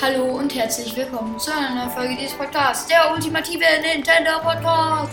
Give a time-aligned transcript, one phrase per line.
[0.00, 5.12] Hallo und herzlich willkommen zu einer neuen Folge dieses Podcasts, der ultimative Nintendo Podcast.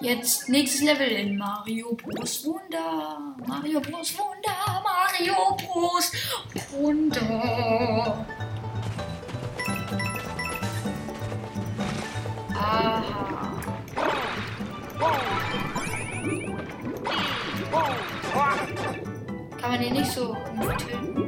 [0.00, 2.44] Jetzt nächstes Level in Mario Bros.
[2.44, 3.34] Wunder.
[3.46, 4.14] Mario Bros.
[4.18, 4.82] Wunder.
[4.82, 6.12] Mario Bros.
[6.72, 8.26] Wunder.
[12.54, 13.04] Aha.
[19.60, 20.36] Kann man den nicht so
[20.78, 21.25] töten?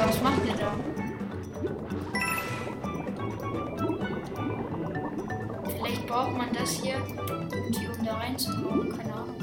[0.00, 0.72] Digga, was macht der da?
[5.76, 6.94] Vielleicht braucht man das hier,
[7.52, 8.96] irgendwie um da reinzukommen.
[8.96, 9.36] Keine Ahnung.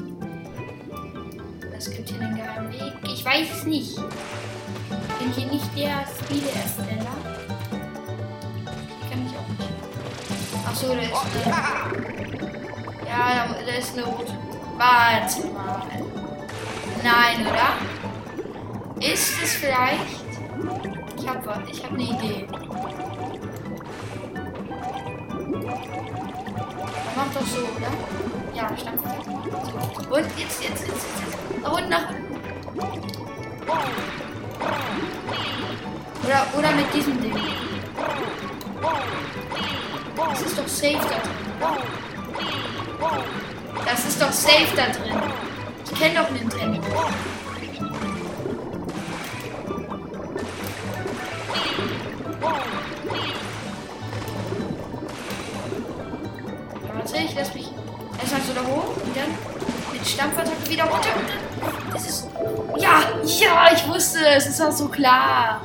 [1.76, 2.92] Es gibt hier einen geheimen Weg.
[3.04, 3.98] Ich weiß es nicht.
[3.98, 7.14] Ich bin hier nicht der Spieleersteller.
[9.00, 9.70] Ich kenne mich auch nicht.
[10.66, 11.54] Ach so, da ist eine.
[13.06, 14.32] Ja, da, da ist eine rote.
[14.76, 15.86] Warte mal.
[17.04, 17.76] Nein, oder?
[19.00, 20.17] Ist es vielleicht?
[21.28, 21.58] Ich habe was.
[21.70, 22.46] Ich habe eine Idee.
[27.16, 27.92] Mach doch so, oder?
[28.54, 30.14] Ja, stand so.
[30.14, 31.66] Und jetzt, jetzt, jetzt, jetzt.
[31.66, 32.08] Nach nach.
[36.24, 37.36] Oder, oder mit diesem Ding.
[40.16, 41.76] Das ist doch safe da drin.
[43.84, 45.22] Das ist doch safe da drin.
[45.84, 46.80] Ich kenne doch Nintendo.
[58.58, 59.30] Da hoch und dann
[59.92, 61.10] mit Stampfattacke wieder runter.
[61.92, 62.28] Das ist.
[62.78, 64.46] Ja, ja, ich wusste es.
[64.46, 65.62] Es war so klar.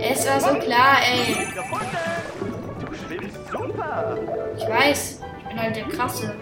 [0.00, 1.36] Es war so klar, ey.
[4.56, 5.20] Ich weiß.
[5.38, 6.34] Ich bin halt der krasse.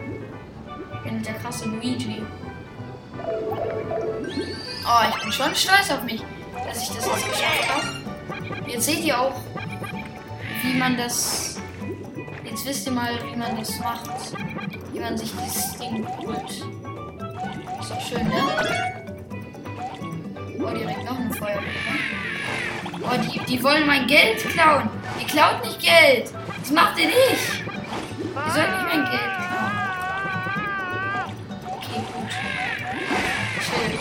[0.95, 2.23] Ich bin halt der krasse Luigi.
[4.85, 6.23] Oh, ich bin schon stolz auf mich,
[6.67, 8.71] dass ich das jetzt geschafft habe.
[8.71, 9.35] Jetzt seht ihr auch,
[10.63, 11.52] wie man das.
[12.53, 14.11] Jetzt wisst ihr mal, wie man das macht.
[14.93, 16.51] Wie man sich dieses Ding holt.
[16.51, 18.35] Ist doch schön, ne?
[20.61, 21.99] Oh, direkt noch ein Feuerwehr, ne?
[23.01, 24.91] Oh, die, die wollen mein Geld klauen.
[25.19, 26.31] Ihr klaut nicht Geld.
[26.61, 27.65] Das macht ihr nicht.
[27.65, 29.73] Ihr sollt nicht mein Geld klauen.
[31.69, 32.33] Okay, gut.
[33.65, 33.99] Chill.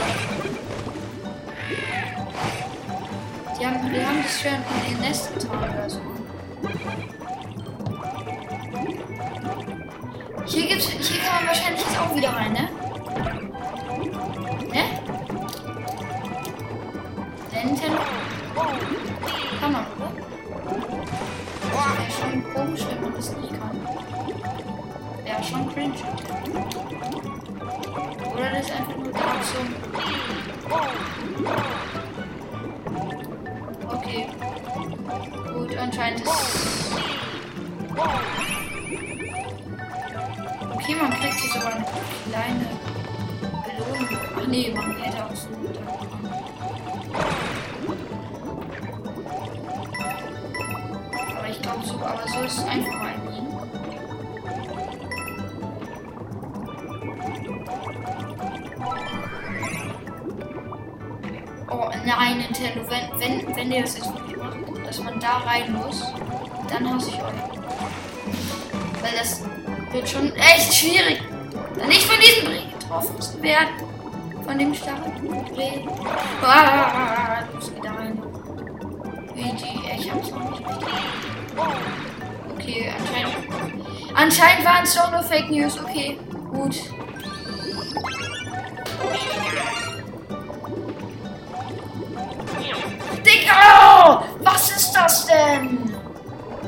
[3.58, 6.02] Die haben, die haben das schon in ihr Nest getan oder so.
[10.52, 12.68] Hier gibt's, hier kann man wahrscheinlich jetzt auch wieder rein, ne?
[14.74, 14.84] Ne?
[17.64, 17.98] Nintendo
[19.62, 20.12] kann man, oder?
[21.72, 23.88] Das wäre schon komisch, wenn man das nicht kann.
[25.24, 25.96] Wäre schon cringe.
[28.34, 29.68] Oder das ist einfach nur da zum.
[33.90, 34.28] Okay.
[35.54, 36.82] Gut, anscheinend ist.
[40.92, 41.86] Okay, man kriegt hier sogar eine
[42.30, 42.66] kleine
[43.64, 44.18] Belohnung.
[44.36, 46.30] Ach nee, man hätte auch so runtergekommen.
[51.38, 53.48] Aber ich glaube so, aber so ist es einfacher einnehmen.
[61.70, 65.72] Oh nein, Nintendo, wenn, wenn, wenn ihr das jetzt wirklich macht, dass man da rein
[65.72, 66.04] muss,
[66.68, 67.62] dann hasse ich euch.
[69.02, 69.42] Weil das
[69.94, 71.22] wird schon echt schwierig.
[71.78, 73.70] Da nicht von diesem Bree getroffen zu werden.
[74.46, 75.14] Von dem starren
[75.54, 75.86] Bree.
[76.44, 78.22] Ah, du musst wieder rein.
[79.36, 80.88] Luigi, ich hab's noch nicht richtig.
[82.54, 83.36] Okay, anscheinend.
[84.14, 85.80] Anscheinend waren es doch nur Fake News.
[85.80, 86.18] Okay,
[86.52, 86.76] gut.
[93.26, 94.24] Digga!
[94.40, 95.96] Was ist das denn?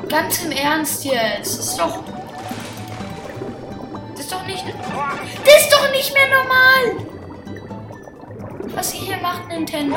[0.08, 1.58] Ganz im Ernst jetzt.
[1.58, 2.13] Das ist doch.
[4.54, 5.46] Das ist doch nicht.
[5.46, 7.06] Das ist doch nicht mehr normal!
[8.74, 9.96] Was ihr hier macht, Nintendo.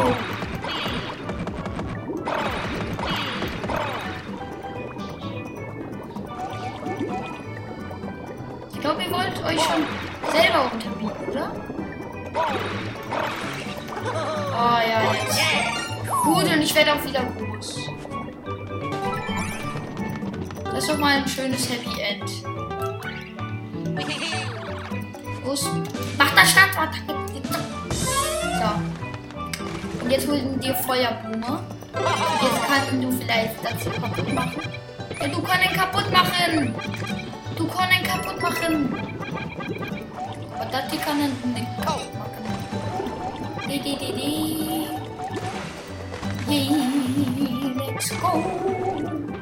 [8.74, 9.86] Ich glaube, ihr wollt euch schon
[10.32, 11.52] selber unterbieten, oder?
[14.54, 15.40] Oh ja, jetzt.
[16.24, 17.90] Gut, und ich werde auch wieder groß.
[20.64, 22.44] Das ist doch mal ein schönes Happy End.
[25.48, 25.64] Los.
[26.18, 26.74] Mach das Stand.
[28.60, 30.04] So.
[30.04, 31.64] Und jetzt holen wir Feuerblume.
[32.42, 34.62] Jetzt kann kannst du vielleicht das kaputt machen.
[35.22, 36.76] Ja, du kannst ihn kaputt machen.
[37.56, 38.94] Du kannst ihn kaputt machen.
[40.54, 42.44] Aber das hier kann er nicht kaputt machen.
[43.70, 44.88] Di, di, di, di.
[46.50, 49.37] Yeah, let's go.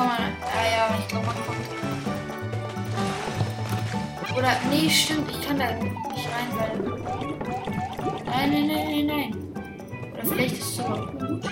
[0.00, 0.30] Kann
[0.72, 1.36] ja, ich glaube, man.
[4.36, 6.78] Oder, nee, stimmt, ich kann da nicht rein, weil.
[8.24, 9.34] Nein, nein, nein, nein, nein.
[10.14, 11.44] Oder vielleicht ist es sogar gut.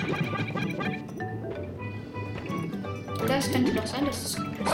[3.26, 4.72] Das könnte doch sein, dass es gut ist.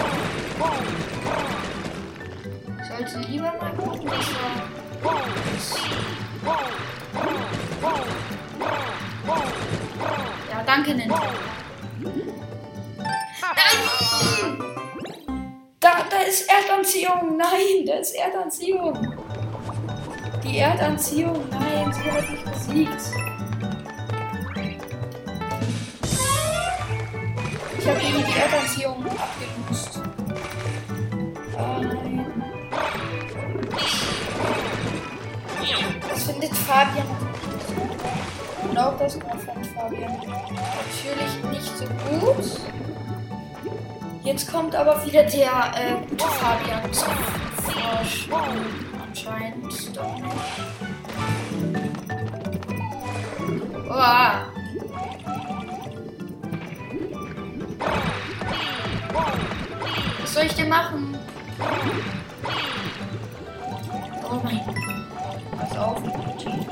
[2.88, 4.74] Sollte lieber mal gucken, dass er.
[10.50, 11.16] Ja, danke, Nintendo.
[13.56, 14.58] Nein!
[15.80, 17.36] Da, da ist Erdanziehung.
[17.36, 19.14] Nein, da ist Erdanziehung.
[20.42, 21.46] Die Erdanziehung.
[21.50, 23.02] Nein, sie hat mich besiegt.
[27.78, 30.00] Ich habe gegen die Erdanziehung abgelöst.
[31.56, 32.44] Oh nein.
[36.08, 37.06] Das findet Fabian
[38.70, 42.83] und auch das Girlfriend Fabian natürlich nicht so gut.
[44.24, 47.12] Jetzt kommt aber wieder der äh, gute Fabian zum
[47.62, 48.64] Vorschein.
[49.06, 50.34] Anscheinend doch nicht.
[53.86, 54.46] Uah.
[60.22, 61.18] Was soll ich denn machen?
[64.24, 64.74] Oh mein Gott.
[65.58, 66.66] Pass auf, Luigi.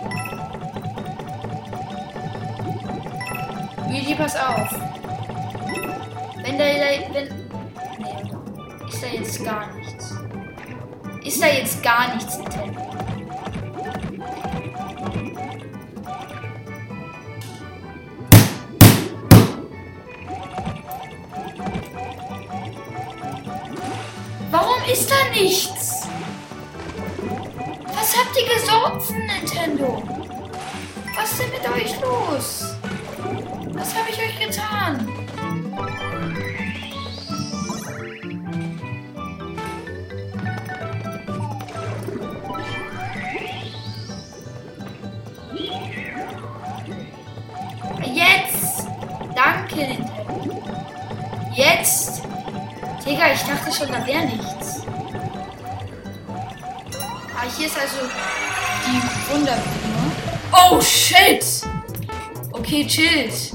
[4.15, 4.71] Pass auf.
[6.43, 7.42] Wenn da, wenn,
[9.13, 10.15] jetzt gar nichts.
[11.25, 12.81] Ist da jetzt gar nichts, Nintendo?
[24.51, 26.09] Warum ist da nichts?
[27.95, 30.03] Was habt ihr gesoffen, Nintendo?
[31.15, 32.77] Was ist denn mit euch los?
[33.73, 35.22] Was habe ich euch getan?
[51.83, 52.23] Jetzt!
[53.05, 54.83] Digga, ich dachte schon, da wäre nichts.
[57.35, 57.97] Ah, hier ist also
[58.87, 60.13] die Wunderblume.
[60.53, 61.45] Oh, shit!
[62.53, 63.53] Okay, chillt.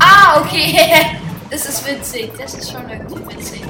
[0.00, 1.16] Ah, okay.
[1.48, 2.32] Das ist witzig.
[2.36, 3.62] Das ist schon irgendwie witzig.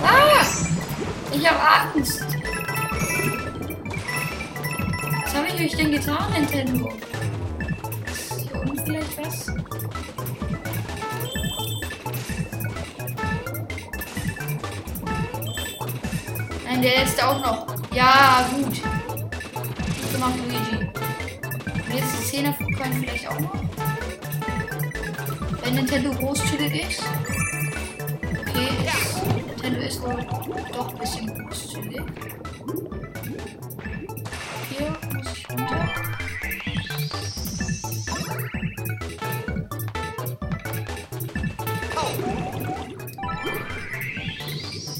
[0.00, 0.46] Ah!
[1.32, 2.25] Ich hab Angst.
[5.58, 6.92] Ich euch denn getan, Nintendo?
[8.04, 9.46] Ist hier unten vielleicht was?
[16.62, 17.66] Nein, der letzte auch noch.
[17.94, 18.66] Ja, gut.
[18.66, 20.84] Gut gemacht, Luigi.
[20.84, 23.54] Und jetzt die Szene können vielleicht auch noch.
[25.64, 27.02] Wenn Nintendo großzügig ist.
[28.40, 30.26] Okay, ist, Nintendo ist wohl
[30.74, 32.02] doch ein bisschen großzügig.
[35.56, 36.06] Ich.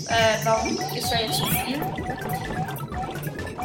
[0.09, 1.81] Äh, warum ist da jetzt so viel?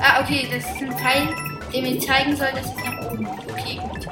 [0.01, 1.29] Ah, okay, das ist ein Teil,
[1.71, 3.27] der mir zeigen soll, dass es nach oben.
[3.49, 4.07] Okay, gut.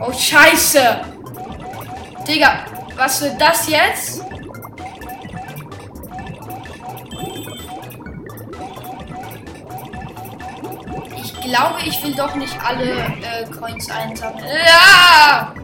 [0.00, 1.00] Oh, scheiße!
[2.26, 2.64] Digga,
[2.96, 4.23] was wird das jetzt?
[11.34, 14.46] Ich glaube, ich will doch nicht alle äh, Coins einsammeln.
[14.66, 15.54] Ja!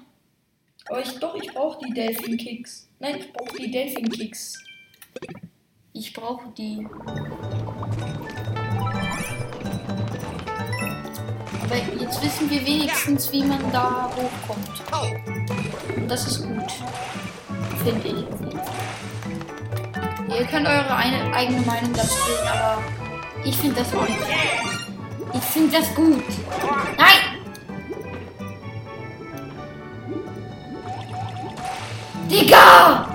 [0.89, 2.89] Aber ich doch, ich brauche die Delfin Kicks.
[2.99, 4.63] Nein, ich brauche die Delfin Kicks.
[5.93, 6.87] Ich brauche die.
[11.63, 14.83] Aber jetzt wissen wir wenigstens, wie man da hochkommt.
[15.97, 16.73] Und das ist gut.
[17.85, 18.27] Finde ich.
[20.39, 22.83] Ihr könnt eure eine, eigene Meinung dazu bilden, aber
[23.45, 24.09] ich finde das gut.
[25.35, 26.25] Ich finde das gut.
[26.97, 27.33] Nein!
[32.31, 33.09] Digga!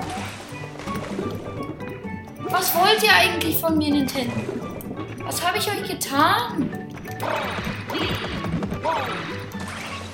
[2.50, 4.34] Was wollt ihr eigentlich von mir, Nintendo?
[5.26, 6.88] Was habe ich euch getan?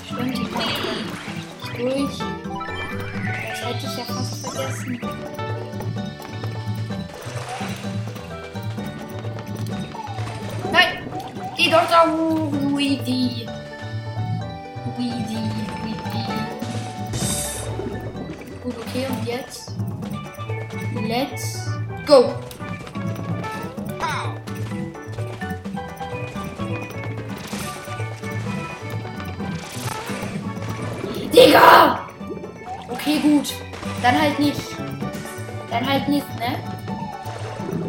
[0.06, 2.18] Stimmt, die kommt durch.
[3.50, 5.03] Das hätte ich ja fast vergessen.
[11.74, 13.48] Da hoch, Luigi!
[14.96, 15.40] Luigi,
[15.82, 16.26] Luigi.
[18.62, 19.72] Gut, okay, und jetzt?
[21.08, 21.68] Let's
[22.06, 22.36] go!
[31.34, 32.08] Digga!
[32.90, 33.52] Okay, gut.
[34.04, 34.62] Dann halt nicht.
[35.72, 36.60] Dann halt nicht, ne?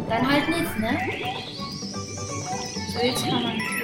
[0.09, 0.97] Dann halt nicht, ne?
[2.91, 3.74] So, jetzt kann man.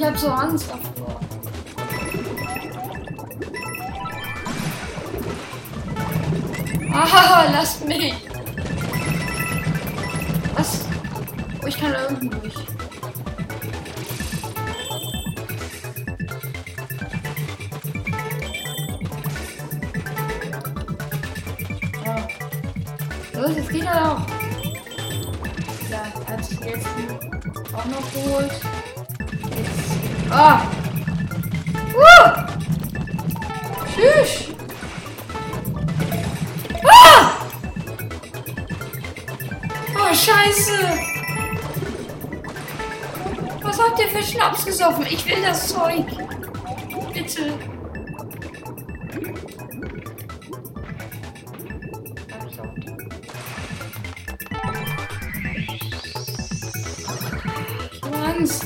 [0.00, 1.20] Ich hab so Angst davor.
[6.92, 8.29] Ah, lasst mich!
[11.70, 12.54] Ich kann da unten durch.
[22.04, 22.28] Ja.
[23.34, 24.26] Los, jetzt geht er auch.
[25.88, 26.88] Ja, hat sich jetzt
[27.72, 28.52] auch noch geholt.
[29.56, 30.32] Jetzt.
[30.32, 30.79] Ah!
[43.82, 45.06] Habt ihr für Schnaps gesoffen?
[45.08, 46.04] Ich will das Zeug.
[47.12, 47.58] Bitte.
[58.40, 58.64] Angst.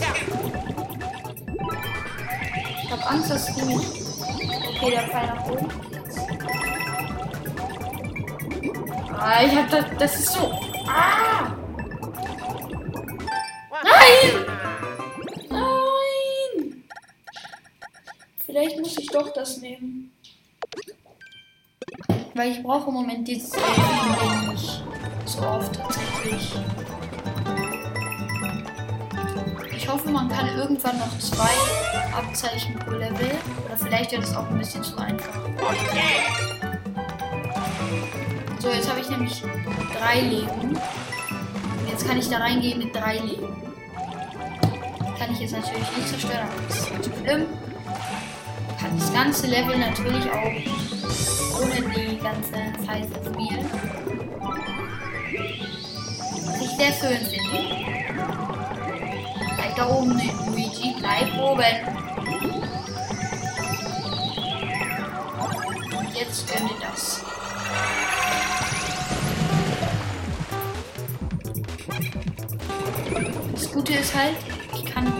[2.82, 3.86] Ich hab Angst, dass die mich.
[4.76, 5.68] Okay, der Pfeil nach oben.
[9.18, 9.84] Ah, ich hab das.
[9.98, 10.53] Das ist so.
[19.14, 20.12] Doch das nehmen.
[22.34, 24.82] Weil ich brauche im Moment dieses Ding nicht
[25.24, 26.54] so oft tatsächlich.
[29.76, 31.50] Ich hoffe, man kann irgendwann noch zwei
[32.16, 33.30] Abzeichen pro Level.
[33.66, 35.38] Oder vielleicht wird es auch ein bisschen zu einfach.
[38.58, 39.42] So, jetzt habe ich nämlich
[39.98, 40.70] drei Leben.
[40.70, 43.62] Und jetzt kann ich da reingehen mit drei Leben.
[45.18, 47.46] Kann ich jetzt natürlich nicht zerstören, aber das ist nicht so schlimm.
[48.84, 52.52] Kann das ganze Level natürlich auch ohne die ganze
[52.84, 53.70] Zeit spielen.
[56.44, 57.60] Was ich sehr schön finde.
[59.56, 60.94] Bleib da oben, Luigi.
[60.98, 61.74] Bleib oben.
[65.98, 67.22] Und jetzt gönn dir das.
[73.50, 74.36] Das Gute ist halt,
[74.74, 75.10] ich kann.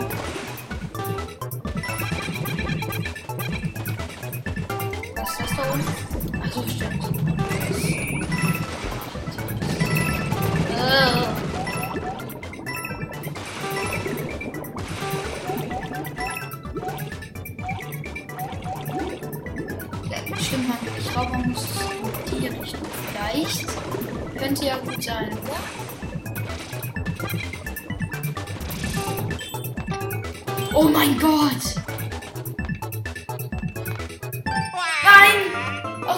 [20.45, 20.65] Stimmt.
[20.97, 21.55] Ich glaube, man
[22.31, 22.81] die Richtung.
[23.11, 23.65] Vielleicht.
[24.37, 25.59] Könnte ja gut sein, oder?
[30.73, 31.74] Oh mein Gott!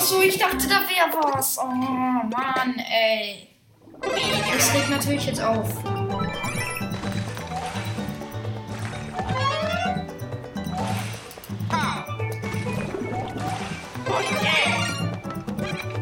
[0.08, 1.58] So, ich dachte, da wäre was.
[1.58, 3.50] Oh Mann, ey.
[4.02, 5.68] Das regt natürlich jetzt auf.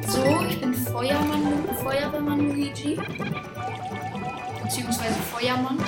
[0.07, 2.99] So, ich bin Feuermann, Feuerwehrmann Luigi.
[4.63, 5.79] Beziehungsweise Feuermann.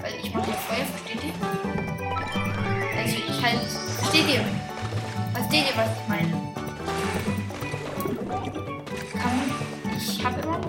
[0.00, 1.34] Weil ich mache ja Feuer, versteht ihr?
[2.96, 3.60] Also ich halt.
[3.98, 4.44] Versteht ihr?
[5.34, 6.35] Versteht ihr, was ich meine?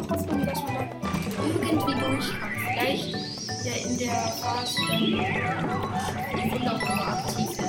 [0.09, 0.85] Hoffnung, dass man da
[1.67, 2.23] irgendwie durchkommt.
[2.73, 3.15] Vielleicht
[3.65, 7.66] ja in der Phase, die Wunderkummer aktiv ist.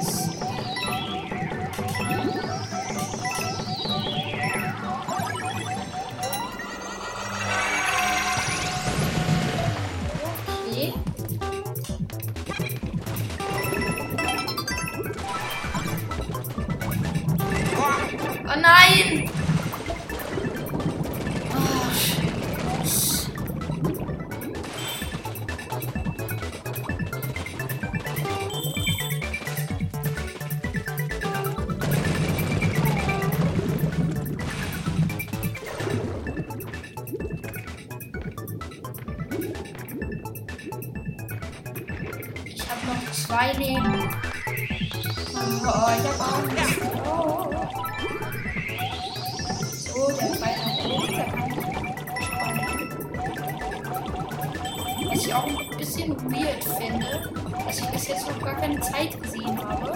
[58.18, 59.92] Jetzt noch gar keine Zeit gesehen habe.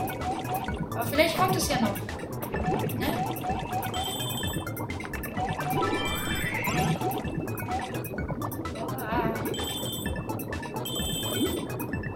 [0.94, 1.96] Aber vielleicht kommt es ja noch.
[2.98, 3.06] Ne?
[9.00, 9.32] Ah.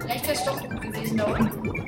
[0.01, 1.86] Vielleicht wäre es doch gut gewesen da unten.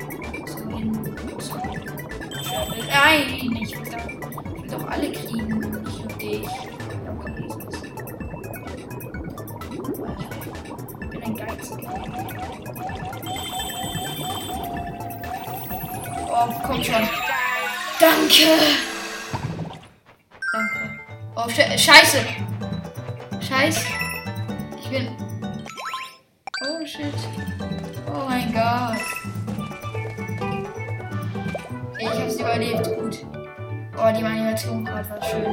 [20.53, 21.01] Danke.
[21.35, 22.19] Oh, Sche Scheiße.
[23.41, 23.87] Scheiße.
[24.81, 25.09] Ich bin.
[26.65, 27.15] Oh shit.
[28.07, 29.03] Oh mein Gott.
[31.99, 32.85] Ich hab's überlebt.
[32.85, 33.27] Gut.
[33.97, 35.47] Oh, die Animation gerade war schön.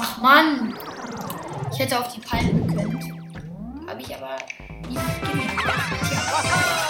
[0.00, 0.74] Ach Mann.
[1.72, 3.04] Ich hätte auf die Palmen gekönnt.
[3.86, 4.38] Habe ich aber
[4.88, 5.68] nicht gemacht.
[6.08, 6.87] Tja.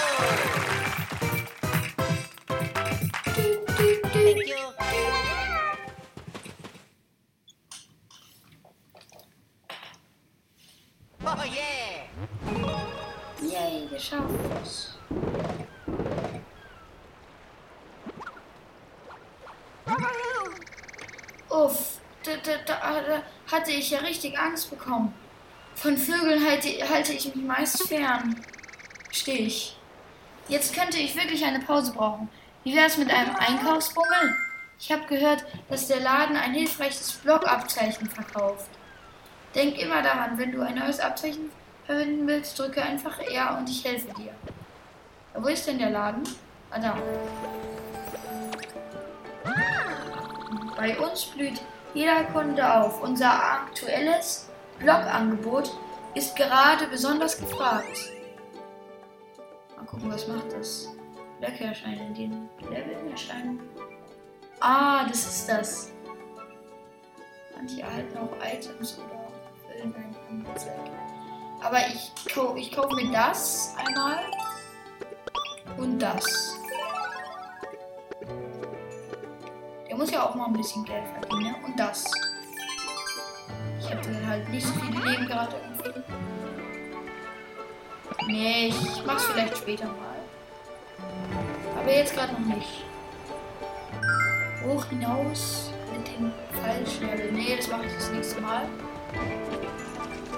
[23.59, 25.13] Hatte ich ja richtig Angst bekommen.
[25.75, 28.39] Von Vögeln halte, halte ich mich meist fern.
[29.11, 29.75] Stich.
[30.47, 32.29] Jetzt könnte ich wirklich eine Pause brauchen.
[32.63, 34.35] Wie wäre es mit einem Einkaufsbummel?
[34.79, 38.69] Ich habe gehört, dass der Laden ein hilfreiches Blockabzeichen verkauft.
[39.53, 41.51] Denk immer daran, wenn du ein neues Abzeichen
[41.85, 44.33] verwenden willst, drücke einfach R und ich helfe dir.
[45.33, 46.23] Wo ist denn der Laden?
[46.71, 46.97] Ah, da.
[50.77, 51.61] Bei uns blüht
[51.93, 53.01] jeder Kunde auf.
[53.01, 54.49] Unser aktuelles
[54.79, 55.71] Blogangebot
[56.15, 58.11] ist gerade besonders gefragt.
[59.75, 60.89] Mal gucken, was macht das?
[61.39, 63.59] Blöcke erscheinen in den Leveln erscheinen.
[64.59, 65.91] Ah, das ist das.
[67.55, 69.27] Manche erhalten auch Items oder
[69.67, 70.91] füllen ein Anzeige.
[71.61, 72.11] Aber ich,
[72.57, 74.19] ich kaufe mir das einmal
[75.77, 76.58] und das.
[79.99, 81.51] Muss ja auch mal ein bisschen Geld verdienen.
[81.51, 81.55] Ne?
[81.65, 82.05] Und das.
[83.81, 85.99] Ich hatte halt nicht so viele Leben gerade irgendwie.
[88.27, 90.15] Nee, ich mach's vielleicht später mal.
[91.77, 92.85] Aber jetzt gerade noch nicht.
[94.63, 96.31] Hoch hinaus mit dem
[96.61, 97.33] Fallschnelle.
[97.33, 98.69] Nee, das mache ich das nächste Mal.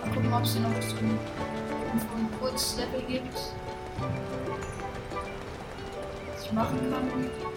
[0.02, 1.20] Mal gucken, ob es hier noch so ein,
[1.94, 3.38] ein Kurzlevel gibt.
[6.34, 7.51] Was ich machen kann.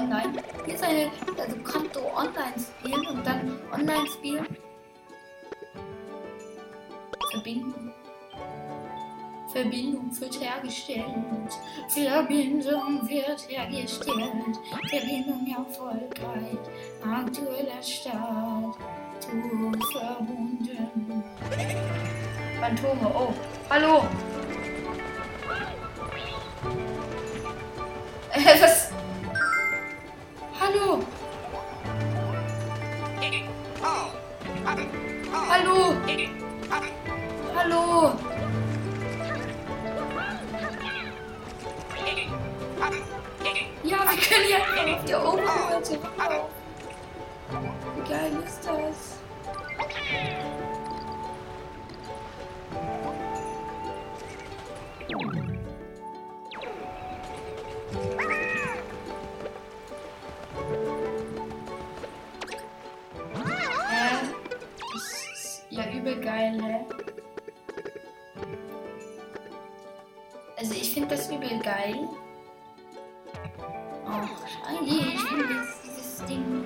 [0.00, 0.32] Online.
[0.64, 4.46] Hier ist eine, also Konto online spielen und dann online spielen.
[7.30, 7.92] Verbinden.
[9.52, 11.04] Verbindung wird hergestellt.
[11.88, 14.58] Verbindung wird hergestellt.
[14.88, 16.58] Verbindung erfolgreich.
[17.02, 18.76] Aktueller Start.
[19.20, 21.24] Du verbunden.
[22.60, 23.34] Phantome, oh.
[23.68, 24.04] Hallo.
[66.48, 66.86] Ne?
[70.56, 72.08] Also ich finde das übel geil.
[75.30, 76.64] will jetzt dieses Ding.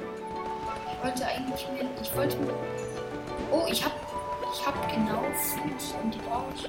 [0.91, 1.89] Ich wollte eigentlich mir.
[2.03, 2.37] Ich wollte.
[3.51, 3.93] Oh, ich hab.
[4.53, 6.69] Ich hab genau Fuß und die brauche ich.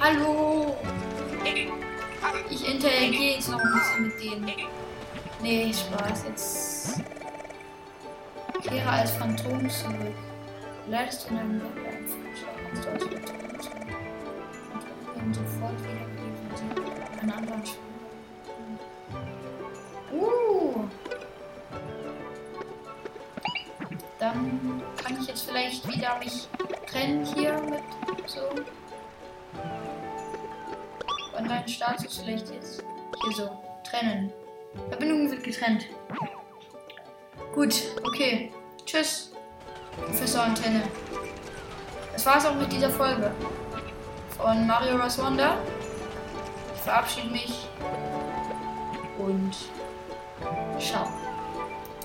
[0.00, 0.76] Hallo!
[2.48, 4.68] Ich interagiere jetzt noch ein bisschen mit denen.
[5.42, 6.24] Nee, Spaß.
[6.28, 7.00] Jetzt.
[8.62, 10.31] Kehre als Phantom zurück.
[10.88, 13.82] Leitest du in einem Vorschlag, kannst du als Phantom zurück.
[15.14, 17.20] Und sofort wieder beleben.
[17.20, 17.78] Einen anderen Spiel.
[20.12, 20.84] Uh!
[24.18, 26.48] Dann kann ich jetzt vielleicht wieder mich
[26.86, 27.82] trennen hier mit
[28.28, 28.40] so.
[31.38, 32.84] Und dein Status vielleicht jetzt
[33.22, 33.50] hier so
[33.88, 34.32] trennen.
[34.88, 35.86] Verbindung wird getrennt.
[37.54, 38.52] Gut, okay.
[38.84, 39.31] Tschüss,
[40.06, 40.82] Professor Antenne.
[42.12, 43.30] Das war's auch mit dieser Folge
[44.36, 45.18] von Mario Bros.
[45.18, 45.56] Wonder.
[46.74, 47.68] Ich verabschiede mich
[49.18, 49.54] und
[50.78, 51.06] ciao.